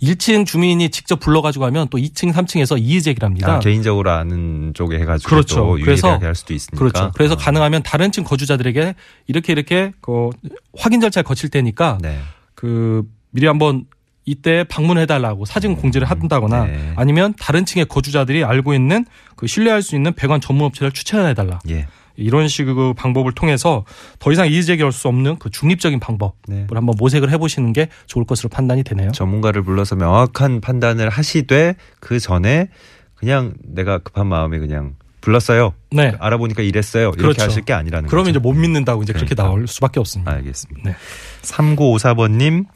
1층 0.00 0.46
주민이 0.46 0.90
직접 0.90 1.18
불러가지고 1.18 1.64
하면 1.66 1.88
또 1.90 1.98
2층, 1.98 2.32
3층에서 2.32 2.80
이의 2.80 3.02
제기를 3.02 3.26
합니다. 3.26 3.56
아, 3.56 3.58
개인적으로 3.58 4.10
아는 4.10 4.72
쪽에 4.74 4.98
해가지고 5.00 5.28
그렇죠. 5.28 5.56
또 5.56 5.72
그래서- 5.82 6.18
할 6.18 6.34
수도 6.36 6.54
있으니까. 6.54 6.78
그렇죠. 6.78 7.10
그래서 7.14 7.34
어. 7.34 7.36
가능하면 7.36 7.82
다른 7.82 8.12
층 8.12 8.22
거주자들에게 8.22 8.94
이렇게 9.26 9.52
이렇게 9.52 9.92
그 10.00 10.30
확인 10.78 11.00
절차를 11.00 11.24
거칠 11.24 11.48
테니까 11.50 11.98
네. 12.00 12.18
그 12.54 13.02
미리 13.30 13.46
한번 13.46 13.86
이때 14.26 14.64
방문해달라고 14.64 15.44
사진 15.44 15.76
공지를 15.76 16.10
한다거나 16.10 16.64
네. 16.64 16.92
아니면 16.96 17.32
다른 17.38 17.64
층의 17.64 17.86
거주자들이 17.86 18.44
알고 18.44 18.74
있는 18.74 19.06
그 19.36 19.46
신뢰할 19.46 19.82
수 19.82 19.94
있는 19.94 20.12
배관 20.12 20.40
전문 20.40 20.66
업체를 20.66 20.90
추천해달라. 20.90 21.60
예. 21.70 21.86
이런 22.16 22.48
식의 22.48 22.74
그 22.74 22.92
방법을 22.94 23.32
통해서 23.32 23.84
더 24.18 24.32
이상 24.32 24.48
이의 24.48 24.64
제기할 24.64 24.90
수 24.90 25.06
없는 25.06 25.38
그 25.38 25.50
중립적인 25.50 26.00
방법을 26.00 26.32
네. 26.48 26.66
한번 26.72 26.94
모색을 26.98 27.30
해보시는 27.30 27.72
게 27.72 27.88
좋을 28.06 28.24
것으로 28.24 28.48
판단이 28.48 28.82
되네요. 28.82 29.12
전문가를 29.12 29.62
불러서 29.62 29.94
명확한 29.96 30.60
판단을 30.60 31.08
하시되 31.08 31.76
그 32.00 32.18
전에 32.18 32.68
그냥 33.14 33.54
내가 33.62 33.98
급한 33.98 34.26
마음에 34.26 34.58
그냥 34.58 34.94
불렀어요. 35.20 35.74
네. 35.90 36.14
알아보니까 36.18 36.62
이랬어요. 36.62 37.08
이렇게 37.08 37.22
그렇죠. 37.22 37.42
하실 37.42 37.64
게 37.64 37.72
아니라는 37.72 38.08
그러면 38.08 38.30
이제. 38.30 38.38
못 38.38 38.52
믿는다고 38.52 39.02
이제 39.02 39.12
그렇게 39.12 39.34
그러니까. 39.34 39.54
나올 39.54 39.66
수밖에 39.66 40.00
없습니다. 40.00 40.32
알겠습니다. 40.32 40.88
네. 40.88 40.96
3954번님, 41.42 42.66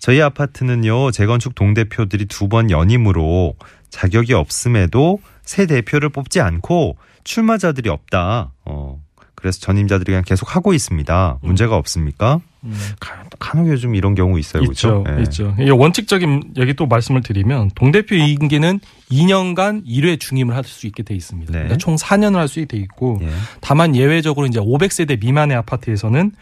저희 0.00 0.20
아파트는요, 0.22 1.10
재건축 1.10 1.54
동대표들이 1.54 2.26
두 2.26 2.48
번 2.48 2.70
연임으로 2.70 3.54
자격이 3.90 4.32
없음에도 4.34 5.18
새 5.42 5.66
대표를 5.66 6.08
뽑지 6.08 6.40
않고 6.40 6.96
출마자들이 7.22 7.88
없다. 7.90 8.52
어, 8.64 9.00
그래서 9.34 9.60
전임자들이 9.60 10.06
그냥 10.10 10.22
계속 10.26 10.54
하고 10.56 10.72
있습니다. 10.74 11.38
문제가 11.42 11.76
없습니까? 11.76 12.40
음. 12.64 12.76
가- 12.98 13.22
간혹 13.38 13.68
요즘 13.68 13.94
이런 13.94 14.14
경우 14.14 14.38
있어요. 14.38 14.62
있죠, 14.64 15.02
그렇죠? 15.04 15.18
예. 15.18 15.22
있죠. 15.22 15.54
이게 15.60 15.70
원칙적인 15.70 16.54
얘기 16.58 16.74
또 16.74 16.86
말씀을 16.86 17.22
드리면 17.22 17.70
동대표 17.74 18.14
임기는 18.16 18.80
2년간 19.10 19.86
1회 19.86 20.18
중임을 20.20 20.54
할 20.56 20.64
수 20.64 20.86
있게 20.86 21.02
돼 21.02 21.14
있습니다. 21.14 21.52
네. 21.52 21.58
그러니까 21.58 21.78
총 21.78 21.96
4년을 21.96 22.34
할 22.36 22.48
수 22.48 22.60
있게 22.60 22.76
돼 22.76 22.82
있고 22.82 23.18
예. 23.22 23.28
다만 23.60 23.94
예외적으로 23.96 24.46
이제 24.46 24.58
500세대 24.60 25.20
미만의 25.20 25.56
아파트에서는 25.58 26.32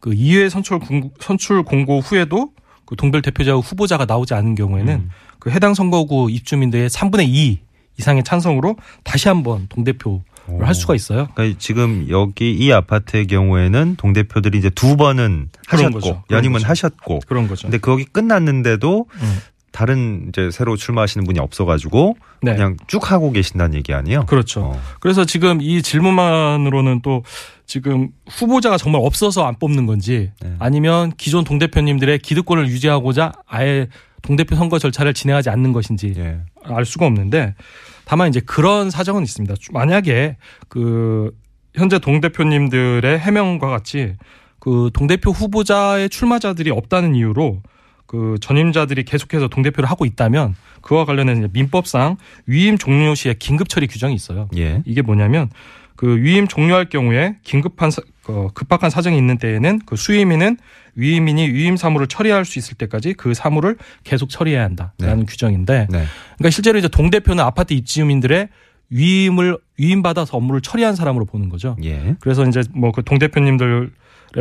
그 0.00 0.10
2회 0.10 0.48
선출 0.50 0.78
공고, 0.80 1.12
선출 1.20 1.62
공고 1.62 2.00
후에도 2.00 2.50
그 2.86 2.96
동별 2.96 3.22
대표자 3.22 3.54
후보자가 3.54 4.04
나오지 4.04 4.34
않은 4.34 4.54
경우에는 4.54 4.94
음. 4.94 5.10
그 5.38 5.50
해당 5.50 5.74
선거구 5.74 6.30
입주민들의 6.30 6.88
3분의 6.88 7.28
2 7.28 7.60
이상의 7.98 8.24
찬성으로 8.24 8.76
다시 9.04 9.28
한번 9.28 9.66
동대표를 9.68 10.20
할 10.62 10.74
수가 10.74 10.94
있어요. 10.94 11.28
그러니까 11.34 11.58
지금 11.60 12.06
여기 12.10 12.52
이 12.52 12.72
아파트의 12.72 13.26
경우에는 13.26 13.96
동 13.96 14.12
대표들이 14.12 14.58
이제 14.58 14.68
두 14.70 14.96
번은 14.96 15.50
하셨고 15.68 16.24
연임은 16.30 16.54
거죠. 16.54 16.66
하셨고 16.66 17.20
그런 17.26 17.46
거죠. 17.46 17.68
근데 17.68 17.78
거기 17.78 18.04
끝났는데도 18.04 19.06
음. 19.10 19.38
다른 19.74 20.26
이제 20.28 20.52
새로 20.52 20.76
출마하시는 20.76 21.26
분이 21.26 21.40
없어가지고 21.40 22.16
네. 22.42 22.52
그냥 22.54 22.76
쭉 22.86 23.10
하고 23.10 23.32
계신다는 23.32 23.74
얘기 23.74 23.92
아니에요? 23.92 24.24
그렇죠. 24.26 24.66
어. 24.66 24.80
그래서 25.00 25.24
지금 25.24 25.60
이 25.60 25.82
질문만으로는 25.82 27.00
또 27.02 27.24
지금 27.66 28.10
후보자가 28.30 28.76
정말 28.78 29.02
없어서 29.04 29.44
안 29.44 29.58
뽑는 29.58 29.86
건지 29.86 30.30
네. 30.40 30.54
아니면 30.60 31.10
기존 31.16 31.42
동 31.42 31.58
대표님들의 31.58 32.20
기득권을 32.20 32.68
유지하고자 32.68 33.32
아예 33.48 33.88
동 34.22 34.36
대표 34.36 34.54
선거 34.54 34.78
절차를 34.78 35.12
진행하지 35.12 35.50
않는 35.50 35.72
것인지 35.72 36.14
예. 36.18 36.38
알 36.62 36.84
수가 36.84 37.06
없는데 37.06 37.56
다만 38.04 38.28
이제 38.28 38.38
그런 38.38 38.90
사정은 38.90 39.24
있습니다. 39.24 39.56
만약에 39.72 40.36
그 40.68 41.32
현재 41.74 41.98
동 41.98 42.20
대표님들의 42.20 43.18
해명과 43.18 43.66
같이 43.66 44.14
그 44.60 44.88
동 44.94 45.08
대표 45.08 45.32
후보자의 45.32 46.10
출마자들이 46.10 46.70
없다는 46.70 47.16
이유로 47.16 47.60
그 48.06 48.36
전임자들이 48.40 49.04
계속해서 49.04 49.48
동대표를 49.48 49.88
하고 49.90 50.04
있다면 50.04 50.54
그와 50.82 51.04
관련해서 51.04 51.48
민법상 51.52 52.16
위임 52.46 52.76
종료 52.78 53.14
시에 53.14 53.34
긴급 53.38 53.68
처리 53.68 53.86
규정이 53.86 54.14
있어요. 54.14 54.48
예. 54.56 54.82
이게 54.84 55.02
뭐냐면 55.02 55.48
그 55.96 56.16
위임 56.22 56.46
종료할 56.48 56.88
경우에 56.88 57.36
긴급한 57.42 57.90
사- 57.90 58.02
어, 58.28 58.48
급박한 58.54 58.90
사정이 58.90 59.16
있는 59.16 59.38
때에는 59.38 59.80
그 59.86 59.96
수임인은 59.96 60.56
위임인이 60.96 61.48
위임 61.52 61.76
사무를 61.76 62.06
처리할 62.06 62.44
수 62.44 62.58
있을 62.58 62.76
때까지 62.76 63.14
그 63.14 63.34
사무를 63.34 63.76
계속 64.04 64.28
처리해야 64.28 64.62
한다라는 64.64 65.26
규정인데 65.26 65.88
네. 65.90 66.04
그러니까 66.36 66.50
실제로 66.50 66.78
이제 66.78 66.88
동대표는 66.88 67.42
아파트 67.42 67.74
입주민들의 67.74 68.48
위임을 68.90 69.56
위임받아서 69.78 70.36
업무를 70.36 70.60
처리한 70.60 70.94
사람으로 70.94 71.24
보는 71.24 71.48
거죠. 71.48 71.76
예. 71.82 72.14
그래서 72.20 72.44
이제 72.46 72.62
뭐 72.74 72.92
그 72.92 73.02
동 73.02 73.18
대표님들의 73.18 73.88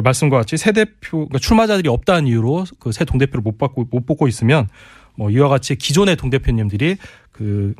말씀과 0.01 0.37
같이 0.37 0.57
새 0.57 0.71
대표 0.71 1.27
그러니까 1.27 1.39
출마자들이 1.39 1.89
없다는 1.89 2.27
이유로 2.27 2.65
그 2.79 2.89
새 2.91 3.05
동 3.05 3.17
대표를 3.17 3.41
못 3.41 3.57
받고 3.57 3.87
못 3.91 4.05
뽑고 4.05 4.27
있으면 4.27 4.67
뭐 5.15 5.29
이와 5.29 5.49
같이 5.49 5.75
기존의 5.75 6.15
동 6.15 6.29
대표님들이 6.29 6.97
그 7.31 7.73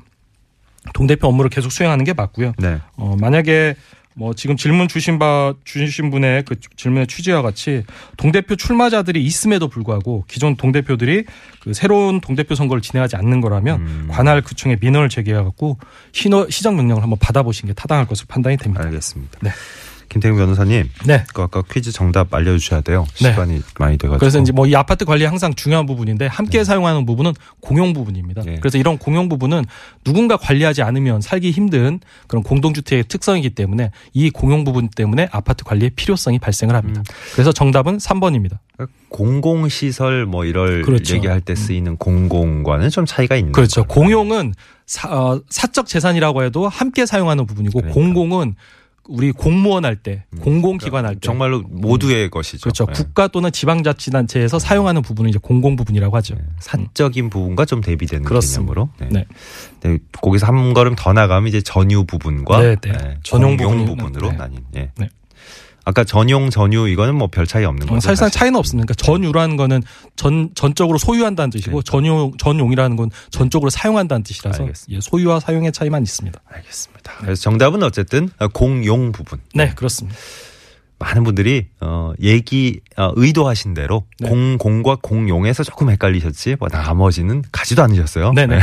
동 0.94 1.08
대표 1.08 1.28
업무를 1.30 1.50
계속 1.50 1.72
수행하는 1.72 2.04
게 2.04 2.12
맞고요. 2.12 2.52
네. 2.60 2.78
어 2.98 3.16
만약에 3.18 3.76
뭐 4.16 4.34
지금 4.34 4.58
질문 4.58 4.90
주신 4.90 5.18
바 5.18 5.54
주신 5.64 6.12
분의 6.12 6.44
그 6.44 6.56
질문의 6.76 7.08
취지와 7.08 7.42
같이 7.42 7.84
동 8.18 8.34
대표 8.34 8.58
출마자들이 8.58 9.24
있음에도 9.24 9.70
불구하고 9.70 10.26
기존 10.28 10.58
동 10.58 10.74
대표들이 10.74 11.24
그 11.62 11.74
새로운 11.74 12.20
동 12.20 12.36
대표 12.36 12.54
선거를 12.54 12.82
진행하지 12.82 13.16
않는 13.16 13.40
거라면 13.40 13.80
음. 13.80 14.08
관할 14.12 14.42
구청에 14.42 14.76
민원을 14.82 15.08
제기해 15.08 15.38
갖고 15.42 15.78
시정 16.12 16.76
명령을 16.76 17.02
한번 17.02 17.18
받아보신 17.18 17.68
게 17.68 17.74
타당할 17.74 18.06
것으로 18.06 18.26
판단이 18.28 18.58
됩니다. 18.58 18.84
알겠습니다. 18.84 19.40
네. 19.42 19.52
김태경 20.14 20.38
변호사님, 20.38 20.90
네. 21.06 21.24
그 21.34 21.42
아까 21.42 21.62
퀴즈 21.64 21.92
정답 21.92 22.34
알려주셔야 22.34 22.82
돼요. 22.82 23.06
네. 23.22 23.32
시간이 23.32 23.62
많이 23.80 23.98
돼가지고. 23.98 24.20
그래서 24.20 24.40
이제 24.40 24.52
뭐 24.52 24.64
이 24.74 24.76
아파트 24.76 25.06
관리 25.06 25.26
항상 25.26 25.54
중요한 25.54 25.86
부분인데 25.86 26.26
함께 26.28 26.64
사용하는 26.64 27.06
부분은 27.06 27.34
공용 27.60 27.94
부분입니다. 27.94 28.42
네. 28.44 28.58
그래서 28.60 28.78
이런 28.78 28.98
공용 28.98 29.30
부분은 29.30 29.66
누군가 30.04 30.38
관리하지 30.38 30.82
않으면 30.82 31.22
살기 31.22 31.52
힘든 31.52 32.00
그런 32.28 32.44
공동주택의 32.44 33.04
특성이기 33.08 33.52
때문에 33.52 33.92
이 34.14 34.30
공용 34.30 34.64
부분 34.64 34.88
때문에 34.90 35.28
아파트 35.32 35.64
관리의 35.64 35.92
필요성이 35.92 36.40
발생을 36.40 36.76
합니다. 36.76 37.02
음. 37.02 37.14
그래서 37.34 37.52
정답은 37.52 37.98
3번입니다. 37.98 38.58
공공시설 39.10 40.26
뭐 40.26 40.46
이럴 40.46 40.82
그렇죠. 40.82 41.16
얘기할 41.16 41.42
때 41.42 41.56
쓰이는 41.56 41.98
공공과는 41.98 42.90
좀 42.90 43.06
차이가 43.06 43.36
있는 43.36 43.52
그렇죠. 43.52 43.84
거예요. 43.84 43.88
공용은 44.02 44.54
사, 44.86 45.10
어, 45.10 45.42
사적 45.50 45.88
재산이라고 45.88 46.44
해도 46.44 46.68
함께 46.68 47.06
사용하는 47.06 47.46
부분이고 47.46 47.80
그러니까. 47.80 47.94
공공은 47.94 48.56
우리 49.10 49.32
공무원 49.34 49.84
할 49.86 49.96
때, 49.98 50.24
음. 50.32 50.40
공공기관 50.40 51.06
할 51.06 51.16
때. 51.16 51.20
정말로 51.22 51.62
모두의 51.68 52.30
것이죠. 52.30 52.62
그렇죠. 52.64 52.86
네. 52.86 52.94
국가 52.94 53.28
또는 53.28 53.52
지방자치단체에서 53.52 54.60
사용하는 54.60 55.02
부분은 55.02 55.30
이제 55.30 55.40
공공 55.42 55.76
부분이라고 55.76 56.16
하죠. 56.18 56.36
네. 56.36 56.42
사적인 56.60 57.30
부분과 57.30 57.66
좀 57.66 57.82
대비되는 57.82 58.24
그렇습니다. 58.24 58.74
개념으로. 58.74 58.90
네. 59.00 59.10
네. 59.12 59.26
네, 59.82 59.98
거기서 60.22 60.48
한 60.48 60.74
걸음 60.74 60.96
더 60.96 61.12
나가면 61.12 61.50
이제 61.50 61.62
전유 61.62 62.06
부분과 62.06 62.62
네, 62.62 62.76
네. 62.78 63.18
전용 63.24 63.58
부분이- 63.58 63.86
부분으로 63.88 64.32
네. 64.32 64.38
나뉜. 64.38 64.58
예. 64.78 64.92
네. 64.98 65.10
아까 65.86 66.04
전용 66.04 66.50
전유 66.50 66.88
이거는 66.90 67.16
뭐 67.16 67.28
별 67.28 67.46
차이 67.48 67.66
없는 67.66 67.88
어, 67.88 67.90
거죠. 67.90 68.00
사실상 68.00 68.28
사실. 68.30 68.40
차이는 68.40 68.58
없습니다. 68.60 68.86
그러니까 68.86 69.06
전유라는 69.06 69.58
거는 69.58 69.82
전 70.16 70.50
전적으로 70.56 70.98
소유한다는 70.98 71.50
뜻이고 71.50 71.72
그러니까. 71.72 71.92
전용 71.92 72.32
전용이라는 72.38 72.96
건 72.96 73.10
전적으로 73.32 73.70
사용한다는 73.70 74.24
뜻이라서. 74.24 74.68
예, 74.90 75.00
소유와 75.02 75.40
사용의 75.40 75.72
차이만 75.72 76.04
있습니다. 76.04 76.40
알겠습니다. 76.46 77.14
그래서 77.20 77.42
정답은 77.42 77.84
어쨌든 77.84 78.30
공용 78.54 79.12
부분. 79.12 79.40
네, 79.54 79.74
그렇습니다. 79.76 80.18
많은 81.00 81.26
분들이 81.26 81.68
어 81.82 82.14
얘기 82.22 82.80
어, 82.96 83.12
의도하신 83.16 83.74
대로 83.74 84.06
네. 84.20 84.30
공공과 84.30 84.98
공용에서 85.02 85.64
조금 85.64 85.90
헷갈리셨지 85.90 86.56
뭐 86.60 86.70
나머지는 86.72 87.44
가지도 87.52 87.84
않으셨어요. 87.84 88.32
네네. 88.38 88.60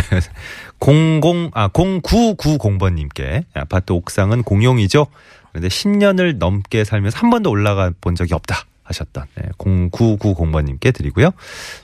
공공 0.79 1.51
아 1.53 1.69
0990번 1.69 2.95
님께 2.95 3.45
아파트 3.55 3.93
옥상은 3.93 4.43
공용이죠. 4.43 5.07
그런데 5.53 5.69
10년을 5.69 6.37
넘게 6.39 6.85
살면서 6.85 7.19
한 7.19 7.31
번도 7.31 7.51
올라가 7.51 7.91
본 8.01 8.15
적이 8.15 8.35
없다 8.35 8.65
하셨던 8.85 9.25
네, 9.37 9.49
0990번님께 9.59 10.93
드리고요 10.95 11.31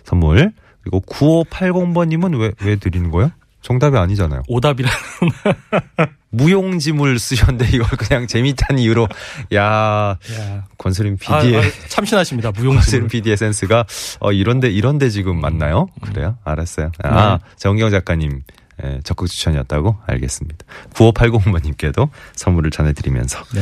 선물 0.05 0.53
그리고 0.83 1.01
9580번님은 1.01 2.39
왜 2.41 2.53
왜 2.61 2.77
드리는 2.77 3.11
거예요? 3.11 3.31
정답이 3.63 3.97
아니잖아요. 3.97 4.43
오답이라 4.47 4.89
무용지물 6.31 7.19
쓰셨는데 7.19 7.69
이걸 7.75 7.89
그냥 7.99 8.27
재밌다는 8.29 8.81
이유로 8.83 9.09
야 9.55 10.19
권수림 10.79 11.17
아, 11.27 11.41
PD의 11.41 11.61
아, 11.65 11.71
참신하십니다. 11.89 12.51
권수림 12.53 12.71
무용지물. 12.71 13.09
PD의 13.09 13.37
센스가 13.37 13.85
어 14.21 14.33
이런데 14.33 14.69
이런데 14.71 15.09
지금 15.11 15.41
맞나요? 15.41 15.89
그래요? 16.01 16.37
알았어요. 16.45 16.93
아 17.03 17.39
정경 17.57 17.91
작가님 17.91 18.43
예, 18.85 19.01
적극 19.05 19.29
추천이었다고 19.29 19.97
알겠습니다. 20.07 20.65
9580번님께도 20.95 22.09
선물을 22.35 22.71
전해드리면서 22.71 23.43
네. 23.55 23.61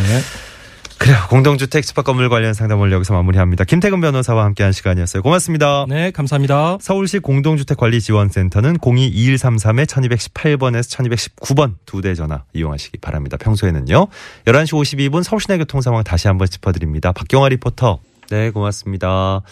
그래요. 0.97 1.17
공동주택 1.29 1.85
집합 1.85 2.05
건물 2.05 2.29
관련 2.29 2.55
상담을 2.55 2.93
여기서 2.93 3.15
마무리합니다. 3.15 3.65
김태근 3.65 4.01
변호사와 4.01 4.45
함께한 4.45 4.73
시간이었어요. 4.73 5.23
고맙습니다. 5.23 5.87
네, 5.89 6.13
감사합니다. 6.13 6.79
서울시 6.81 7.19
공동주택관리지원센터는 7.19 8.79
022133-1218번에서 8.79 11.37
1219번 11.37 11.75
두 11.85 12.01
대 12.01 12.15
전화 12.15 12.45
이용하시기 12.53 12.99
바랍니다. 12.99 13.37
평소에는요. 13.39 14.07
11시 14.47 14.73
52분 15.11 15.23
서울시내 15.23 15.59
교통 15.59 15.81
상황 15.81 16.05
다시 16.05 16.29
한번 16.29 16.47
짚어드립니다. 16.49 17.13
박경화 17.13 17.49
리포터. 17.51 17.99
네, 18.31 18.51
고맙습니다. 18.51 19.43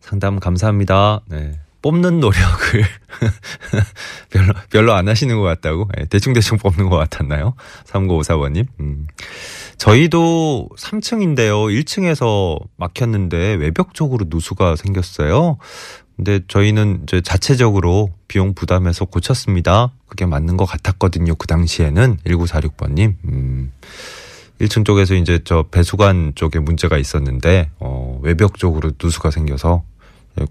상담 0.00 0.40
감사합니다. 0.40 1.20
네. 1.28 1.52
뽑는 1.82 2.20
노력을 2.20 2.84
별로, 4.30 4.52
별로 4.70 4.92
안 4.92 5.08
하시는 5.08 5.36
것 5.36 5.42
같다고? 5.42 5.88
네, 5.96 6.04
대충대충 6.06 6.58
뽑는 6.58 6.88
것 6.88 6.96
같았나요? 6.96 7.54
3954번님. 7.86 8.66
음. 8.80 9.06
저희도 9.78 10.68
3층인데요. 10.76 11.82
1층에서 11.82 12.58
막혔는데 12.76 13.54
외벽 13.54 13.94
쪽으로 13.94 14.26
누수가 14.28 14.76
생겼어요. 14.76 15.58
근데 16.16 16.40
저희는 16.48 17.04
이제 17.04 17.22
자체적으로 17.22 18.10
비용 18.28 18.54
부담해서 18.54 19.06
고쳤습니다. 19.06 19.92
그게 20.06 20.26
맞는 20.26 20.58
것 20.58 20.66
같았거든요. 20.66 21.34
그 21.36 21.46
당시에는 21.46 22.18
1946번님. 22.26 23.14
음. 23.24 23.72
1층 24.60 24.84
쪽에서 24.84 25.14
이제 25.14 25.40
저 25.44 25.64
배수관 25.70 26.32
쪽에 26.34 26.58
문제가 26.58 26.98
있었는데 26.98 27.70
어 27.78 28.20
외벽 28.22 28.58
쪽으로 28.58 28.92
누수가 29.02 29.30
생겨서 29.30 29.82
예, 29.82 29.99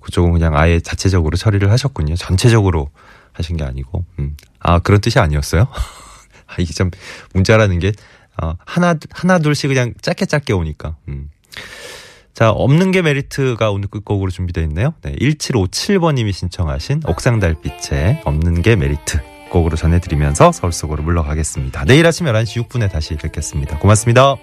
그쪽은 0.01 0.33
그냥 0.33 0.55
아예 0.55 0.79
자체적으로 0.79 1.37
처리를 1.37 1.71
하셨군요. 1.71 2.15
전체적으로 2.15 2.89
하신 3.33 3.57
게 3.57 3.63
아니고. 3.63 4.05
음. 4.19 4.35
아, 4.59 4.79
그런 4.79 5.01
뜻이 5.01 5.19
아니었어요? 5.19 5.67
아, 6.47 6.55
이게 6.59 6.73
참 6.73 6.91
문자라는 7.33 7.79
게 7.79 7.91
어, 8.41 8.53
하나 8.65 8.95
하나 9.11 9.39
둘씩 9.39 9.69
그냥 9.69 9.93
짧게 10.01 10.25
짧게 10.25 10.53
오니까. 10.53 10.95
음. 11.07 11.29
자, 12.33 12.51
없는 12.51 12.91
게 12.91 13.01
메리트가 13.01 13.69
오늘 13.71 13.89
끝곡으로 13.89 14.31
준비되어 14.31 14.63
있네요. 14.65 14.93
네, 15.01 15.13
1757번 15.15 16.13
님이 16.13 16.31
신청하신 16.31 17.01
옥상 17.05 17.39
달빛의 17.39 18.21
없는 18.23 18.61
게 18.61 18.77
메리트 18.77 19.19
곡으로 19.49 19.75
전해 19.75 19.99
드리면서 19.99 20.51
서울 20.51 20.71
속으로 20.71 21.03
물러가겠습니다. 21.03 21.85
내일 21.85 22.05
아침 22.05 22.27
11시 22.27 22.67
6분에 22.67 22.89
다시 22.89 23.15
뵙겠습니다. 23.15 23.79
고맙습니다. 23.79 24.37